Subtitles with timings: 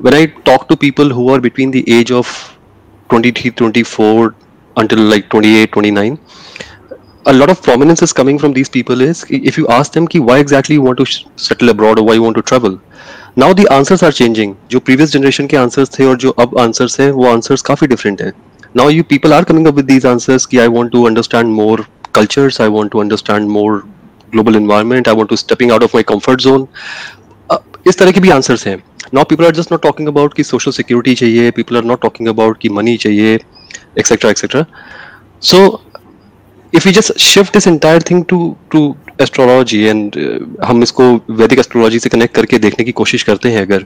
[0.00, 2.56] when I talk to people who are between the age of
[3.10, 4.34] 23, 24
[4.76, 6.18] until like 28, 29,
[7.26, 10.20] a lot of prominence is coming from these people is if you ask them ki
[10.20, 11.06] why exactly you want to
[11.46, 12.80] settle abroad or why you want to travel
[13.34, 16.98] now the answers are changing जो previous generation के answers थे और जो अब answers
[17.00, 18.32] हैं वो answers काफी different हैं
[18.80, 21.78] now you people are coming up with these answers कि I want to understand more
[22.12, 23.82] cultures I want to understand more
[24.30, 27.19] global environment I want to stepping out of my comfort zone uh,
[27.85, 28.77] इस तरह के भी answer है।
[29.13, 32.27] Not people are just not talking about की social security चाहिए people are not talking
[32.29, 33.39] about कि money चाहिए
[33.99, 34.65] etcetera etcetera
[35.41, 35.59] so
[36.73, 38.83] if you just shift this entire thing to to
[39.21, 40.17] astrology and
[40.65, 43.85] हम इसको वैदिक एस्ट्रोलॉजी से connect करके देखने की कोशिश करते हैं अगर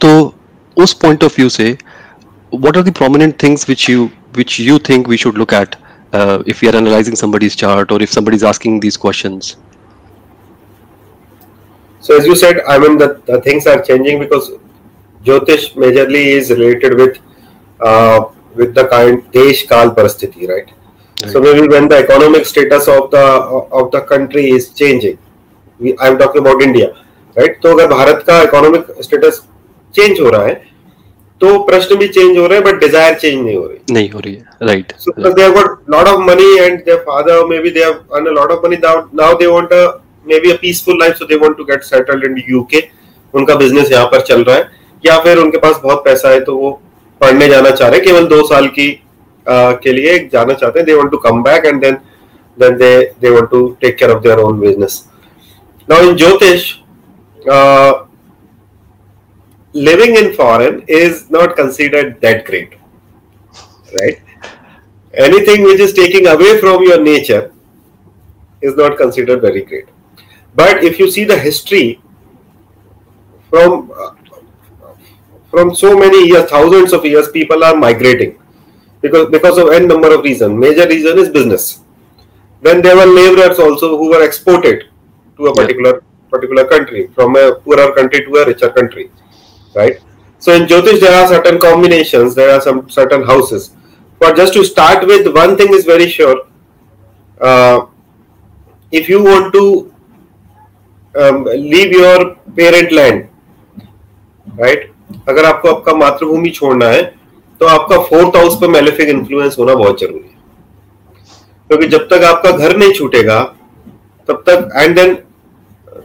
[0.00, 0.12] तो
[0.76, 1.76] उस पॉइंट ऑफ़ व्यू से
[2.52, 5.74] what are the prominent things which you which you think we should look at
[6.48, 9.56] if you are analysing somebody's chart और if somebody's asking these questions
[12.02, 14.52] so as you said i mean the, the things are changing because
[15.20, 17.18] jyotish majorly is related with
[17.80, 18.20] uh,
[18.54, 20.72] with the kind desh kal parasthiti right
[21.16, 23.24] so maybe when the economic status of the
[23.72, 25.18] of the country is changing,
[25.80, 26.88] we, I'm talking about India,
[27.36, 27.60] right?
[27.62, 29.40] तो अगर भारत का economic status
[29.94, 30.54] change हो रहा है
[31.40, 34.20] तो प्रश्न भी change हो रहे हैं बट डिज़ायर चेंज नहीं हो रही नहीं हो
[34.20, 37.84] रही है right so they have got lot of money and their father maybe they
[37.84, 39.84] have earn a lot of money now now they want a
[40.40, 42.82] maybe a peaceful life so they want to get settled in UK
[43.34, 44.70] उनका business यहाँ पर चल रहा है।
[45.04, 46.70] या फिर उनके पास बहुत पैसा है तो वो
[47.20, 48.90] पढ़ने जाना चाह रहे हैं। केवल दो साल की
[49.46, 51.96] आ, के लिए जाना चाहते हैं। They want to come back and then
[52.56, 55.02] then they they want to take care of their own business
[55.88, 56.70] now in ज्योतिष
[59.74, 62.74] living in foreign is not considered that great
[63.94, 64.18] right
[65.14, 67.50] anything which is taking away from your nature
[68.62, 69.86] is not considered very great
[70.54, 72.00] but if you see the history
[73.50, 73.90] from
[75.50, 78.38] from so many years thousands of years people are migrating
[79.02, 80.58] because because of n number of reasons.
[80.58, 81.80] Major reason is business.
[82.62, 84.84] Then there were laborers also who were exported
[85.36, 86.30] to a particular yeah.
[86.30, 89.10] particular country from a poorer country to a richer country,
[89.74, 90.00] right?
[90.38, 92.34] So in Jyotish there are certain combinations.
[92.34, 93.74] There are some certain houses.
[94.18, 96.46] But just to start with, one thing is very sure.
[97.40, 97.86] Uh,
[98.92, 99.91] if you want to
[101.14, 103.28] um, leave your parent land,
[104.46, 104.88] right?
[105.28, 107.02] अगर आपको आपका मातृभूमि छोड़ना है
[107.60, 110.40] तो आपका fourth house पे malefic influence होना बहुत ज़रूरी है
[111.70, 113.42] क्योंकि जब तक आपका घर नहीं छूटेगा
[114.28, 115.14] तब तक and then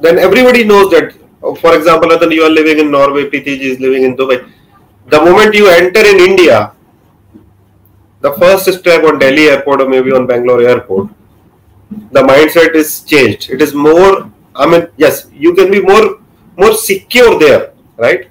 [0.03, 1.13] then everybody nose that
[1.61, 4.35] for example other you are living in Norway PTG is living in Dubai
[5.07, 6.59] the moment you enter in India
[8.23, 11.09] the first step on Delhi airport or maybe on Bangalore airport,
[12.11, 13.51] the mindset is changed.
[13.51, 14.15] It is more.
[14.57, 16.19] I mean, yes, you can be more
[16.57, 18.29] more secure there, right?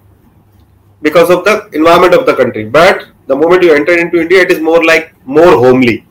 [1.03, 2.65] Because of the environment of the country.
[2.65, 6.07] But the moment you enter into India, it is more like more homely,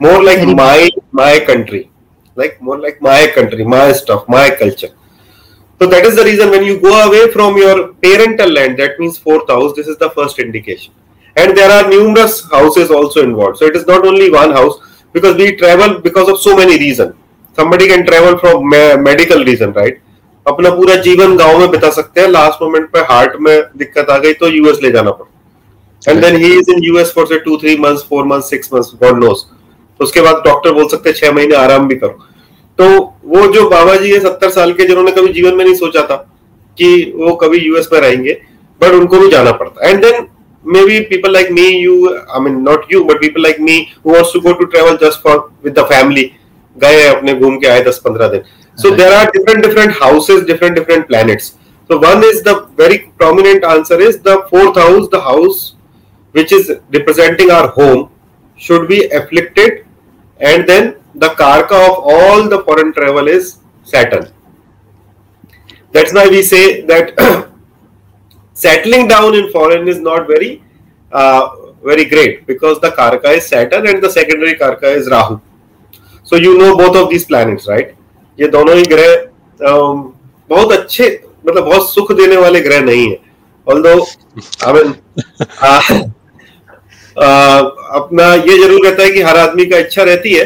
[0.00, 1.90] more like Very my my country,
[2.36, 4.92] like more like my country, my stuff, my culture.
[5.80, 9.18] So that is the reason when you go away from your parental land, that means
[9.18, 9.74] fourth house.
[9.76, 10.92] This is the first indication,
[11.36, 13.58] and there are numerous houses also involved.
[13.58, 14.80] So it is not only one house
[15.12, 17.14] because we travel because of so many reasons.
[17.58, 18.68] Somebody can travel from
[19.04, 19.96] medical reason, right?
[20.46, 24.18] अपना पूरा जीवन गाँव में बिता सकते हैं। Last moment पे heart में दिक्कत आ
[24.18, 27.56] गई तो यूएस ले जाना पड़ता and then he is in US for say two
[27.62, 29.44] three months four months six months God knows
[30.00, 32.18] उसके बाद डॉक्टर बोल सकते हैं छह महीने आराम भी करो।
[32.78, 32.88] तो
[33.24, 36.16] वो जो बाबा जी है सत्तर साल के जिन्होंने कभी जीवन में नहीं सोचा था
[36.78, 38.40] कि वो कभी यूएस में रहेंगे
[38.80, 40.26] बट उनको भी जाना पड़ता and then
[40.86, 44.32] maybe people like me you I mean not you but people like me who wants
[44.32, 46.30] to go to travel just for with the family
[46.78, 48.42] गए हैं अपने, घूम के आए दस पंद्रह दिन
[48.78, 53.64] so there are different different houses different different planet so one is the very prominent
[53.64, 55.62] answer is the fourth house the house
[56.34, 58.06] which is representing our home
[58.60, 59.82] should be afflicted
[60.40, 63.52] and then the karaka of all the foreign travel is
[63.86, 64.26] Saturn
[65.94, 67.14] that's why we say that
[68.56, 70.50] settling down in foreign is not very
[71.84, 75.38] very great because the karaka is Saturn and the secondary karaka is Rahul
[76.28, 77.88] So you know both of these planets, right?
[78.38, 79.12] ये दोनों ही ग्रह
[79.60, 79.96] um,
[80.50, 81.04] बहुत अच्छे
[81.46, 83.16] मतलब बहुत सुख देने वाले ग्रह नहीं है।
[83.66, 83.92] ऑल्दो
[84.66, 84.92] आई मीन
[88.00, 90.44] अपना ये ज़रूर रहता है कि हर आदमी का इच्छा रहती है।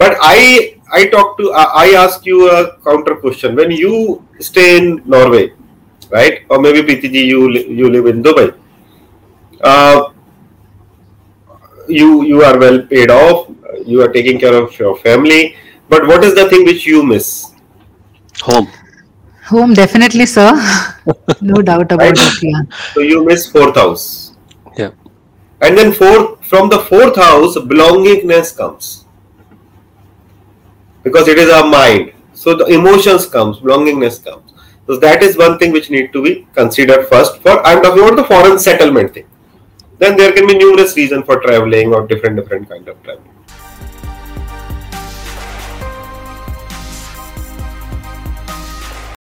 [0.00, 0.58] But I
[0.94, 5.42] I talk to I ask you a counter question when you stay in Norway
[6.12, 7.48] right और may be Preeti ji you
[7.78, 8.46] you live in Dubai
[11.88, 13.48] you you are well paid off
[13.84, 15.56] you are taking care of your family
[15.88, 17.52] but what is the thing which you miss
[18.42, 18.68] home
[19.48, 20.50] Home, definitely, sir.
[21.40, 22.18] no doubt about Right.
[22.18, 22.42] it.
[22.42, 22.62] Yeah.
[22.94, 24.32] So you miss fourth house.
[24.76, 24.90] Yeah.
[25.60, 29.04] And then fourth from the fourth house, belongingness comes.
[31.04, 32.12] Because it is our mind.
[32.34, 34.52] So the emotions comes, belongingness comes.
[34.88, 38.16] So that is one thing which need to be considered first for I'm talking about
[38.16, 39.26] the foreign settlement thing.
[39.98, 43.35] Then there can be numerous reasons for traveling or different different kind of traveling.